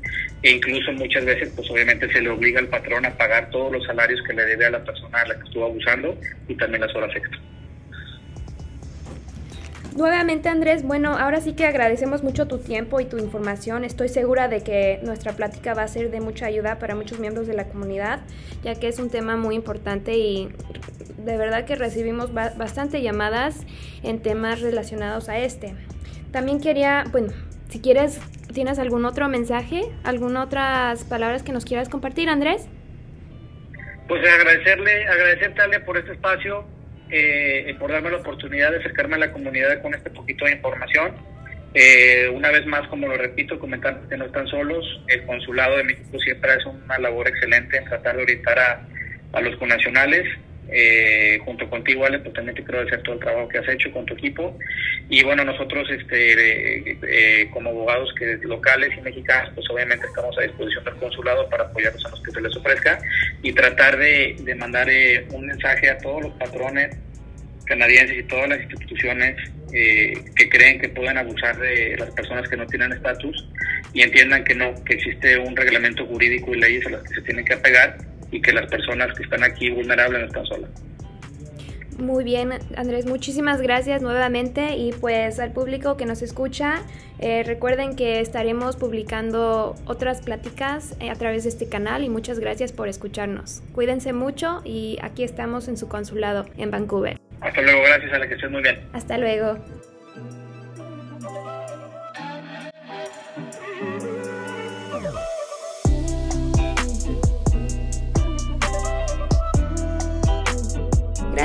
e 0.42 0.52
incluso 0.52 0.90
muchas 0.92 1.26
veces, 1.26 1.52
pues 1.54 1.70
obviamente 1.70 2.10
se 2.10 2.22
le 2.22 2.30
obliga 2.30 2.60
al 2.60 2.68
patrón 2.68 3.04
a 3.04 3.10
pagar 3.10 3.50
todos 3.50 3.70
los 3.70 3.84
salarios 3.84 4.22
que 4.26 4.32
le 4.32 4.46
debe 4.46 4.64
a 4.64 4.70
la 4.70 4.82
persona 4.82 5.20
a 5.20 5.28
la 5.28 5.34
que 5.34 5.44
estuvo 5.44 5.66
abusando 5.66 6.18
y 6.48 6.54
también 6.54 6.80
las 6.80 6.94
horas 6.94 7.14
extras. 7.14 7.42
Nuevamente 10.00 10.48
Andrés, 10.48 10.82
bueno, 10.82 11.18
ahora 11.18 11.42
sí 11.42 11.52
que 11.52 11.66
agradecemos 11.66 12.22
mucho 12.22 12.48
tu 12.48 12.56
tiempo 12.56 13.00
y 13.00 13.04
tu 13.04 13.18
información. 13.18 13.84
Estoy 13.84 14.08
segura 14.08 14.48
de 14.48 14.62
que 14.62 14.98
nuestra 15.02 15.34
plática 15.34 15.74
va 15.74 15.82
a 15.82 15.88
ser 15.88 16.10
de 16.10 16.22
mucha 16.22 16.46
ayuda 16.46 16.78
para 16.78 16.94
muchos 16.94 17.18
miembros 17.18 17.46
de 17.46 17.52
la 17.52 17.68
comunidad, 17.68 18.20
ya 18.62 18.74
que 18.76 18.88
es 18.88 18.98
un 18.98 19.10
tema 19.10 19.36
muy 19.36 19.56
importante 19.56 20.16
y 20.16 20.48
de 21.18 21.36
verdad 21.36 21.66
que 21.66 21.76
recibimos 21.76 22.32
bastante 22.32 23.02
llamadas 23.02 23.66
en 24.02 24.22
temas 24.22 24.62
relacionados 24.62 25.28
a 25.28 25.38
este. 25.38 25.74
También 26.32 26.62
quería, 26.62 27.04
bueno, 27.12 27.34
si 27.68 27.78
quieres, 27.82 28.22
¿tienes 28.54 28.78
algún 28.78 29.04
otro 29.04 29.28
mensaje, 29.28 29.82
algunas 30.02 30.46
otras 30.46 31.04
palabras 31.04 31.42
que 31.42 31.52
nos 31.52 31.66
quieras 31.66 31.90
compartir, 31.90 32.30
Andrés? 32.30 32.66
Pues 34.08 34.26
agradecerle, 34.26 35.06
agradecerte 35.08 35.80
por 35.80 35.98
este 35.98 36.12
espacio 36.12 36.79
eh, 37.10 37.74
por 37.78 37.92
darme 37.92 38.10
la 38.10 38.18
oportunidad 38.18 38.70
de 38.70 38.78
acercarme 38.78 39.16
a 39.16 39.18
la 39.18 39.32
comunidad 39.32 39.80
con 39.82 39.94
este 39.94 40.10
poquito 40.10 40.44
de 40.44 40.52
información. 40.52 41.12
Eh, 41.72 42.28
una 42.32 42.50
vez 42.50 42.66
más, 42.66 42.86
como 42.88 43.06
lo 43.06 43.16
repito, 43.16 43.58
comentar 43.58 44.00
que 44.08 44.16
no 44.16 44.26
están 44.26 44.46
solos. 44.48 44.84
El 45.08 45.24
Consulado 45.24 45.76
de 45.76 45.84
México 45.84 46.18
siempre 46.18 46.50
hace 46.52 46.68
una 46.68 46.98
labor 46.98 47.28
excelente 47.28 47.76
en 47.76 47.84
tratar 47.84 48.16
de 48.16 48.22
orientar 48.22 48.58
a, 48.58 48.86
a 49.32 49.40
los 49.40 49.56
connacionales. 49.56 50.26
Eh, 50.72 51.40
junto 51.44 51.68
contigo, 51.68 52.06
Ale, 52.06 52.20
pues 52.20 52.32
también 52.32 52.54
te 52.54 52.62
quiero 52.62 52.78
agradecer 52.78 53.02
todo 53.02 53.14
el 53.14 53.20
trabajo 53.20 53.48
que 53.48 53.58
has 53.58 53.68
hecho 53.68 53.90
con 53.90 54.06
tu 54.06 54.14
equipo. 54.14 54.56
Y 55.08 55.24
bueno, 55.24 55.44
nosotros 55.44 55.88
este, 55.90 56.92
eh, 57.02 57.48
como 57.50 57.70
abogados 57.70 58.14
que 58.16 58.38
locales 58.42 58.90
y 58.96 59.00
mexicanos, 59.00 59.50
pues 59.54 59.68
obviamente 59.70 60.06
estamos 60.06 60.36
a 60.38 60.42
disposición 60.42 60.84
del 60.84 60.94
consulado 60.94 61.48
para 61.48 61.64
apoyarlos 61.64 62.04
a 62.06 62.10
los 62.10 62.22
que 62.22 62.30
se 62.30 62.40
les 62.40 62.56
ofrezca 62.56 63.00
y 63.42 63.52
tratar 63.52 63.98
de, 63.98 64.36
de 64.38 64.54
mandar 64.54 64.88
eh, 64.88 65.26
un 65.32 65.46
mensaje 65.46 65.90
a 65.90 65.98
todos 65.98 66.22
los 66.22 66.32
patrones 66.34 66.96
canadienses 67.64 68.18
y 68.18 68.22
todas 68.24 68.48
las 68.48 68.60
instituciones 68.62 69.36
que 69.70 70.48
creen 70.50 70.80
que 70.80 70.88
pueden 70.88 71.16
abusar 71.16 71.56
de 71.56 71.96
las 71.96 72.10
personas 72.10 72.48
que 72.48 72.56
no 72.56 72.66
tienen 72.66 72.90
estatus 72.90 73.48
y 73.92 74.02
entiendan 74.02 74.42
que 74.42 74.56
no, 74.56 74.74
que 74.84 74.94
existe 74.94 75.38
un 75.38 75.54
reglamento 75.54 76.04
jurídico 76.04 76.52
y 76.52 76.58
leyes 76.58 76.84
a 76.86 76.90
las 76.90 77.02
que 77.04 77.14
se 77.14 77.22
tienen 77.22 77.44
que 77.44 77.54
apegar 77.54 77.96
y 78.30 78.40
que 78.40 78.52
las 78.52 78.70
personas 78.70 79.12
que 79.16 79.24
están 79.24 79.42
aquí 79.42 79.70
vulnerables 79.70 80.20
no 80.20 80.26
están 80.26 80.46
solas. 80.46 80.70
Muy 82.00 82.24
bien, 82.24 82.52
Andrés, 82.76 83.04
muchísimas 83.04 83.60
gracias 83.60 84.00
nuevamente 84.00 84.74
y 84.76 84.92
pues 84.92 85.38
al 85.38 85.52
público 85.52 85.98
que 85.98 86.06
nos 86.06 86.22
escucha, 86.22 86.82
eh, 87.18 87.42
recuerden 87.44 87.94
que 87.94 88.20
estaremos 88.20 88.76
publicando 88.76 89.74
otras 89.84 90.22
pláticas 90.22 90.96
eh, 91.00 91.10
a 91.10 91.14
través 91.16 91.42
de 91.42 91.50
este 91.50 91.68
canal 91.68 92.02
y 92.02 92.08
muchas 92.08 92.38
gracias 92.38 92.72
por 92.72 92.88
escucharnos. 92.88 93.62
Cuídense 93.74 94.14
mucho 94.14 94.62
y 94.64 94.96
aquí 95.02 95.24
estamos 95.24 95.68
en 95.68 95.76
su 95.76 95.88
consulado 95.88 96.46
en 96.56 96.70
Vancouver. 96.70 97.18
Hasta 97.42 97.60
luego, 97.60 97.82
gracias 97.82 98.12
a 98.14 98.18
la 98.18 98.28
que 98.28 98.34
estés 98.34 98.50
muy 98.50 98.62
bien. 98.62 98.78
Hasta 98.94 99.18
luego. 99.18 99.58